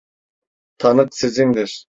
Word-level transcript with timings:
Tanık 0.77 1.15
sizindir. 1.19 1.79